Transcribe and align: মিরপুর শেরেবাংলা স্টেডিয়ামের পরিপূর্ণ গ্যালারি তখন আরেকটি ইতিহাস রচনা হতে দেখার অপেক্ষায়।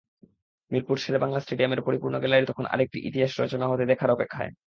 মিরপুর 0.71 0.97
শেরেবাংলা 0.97 1.39
স্টেডিয়ামের 1.39 1.81
পরিপূর্ণ 1.81 2.15
গ্যালারি 2.19 2.45
তখন 2.45 2.65
আরেকটি 2.65 2.97
ইতিহাস 3.09 3.31
রচনা 3.39 3.65
হতে 3.67 3.83
দেখার 3.85 4.09
অপেক্ষায়। 4.11 4.51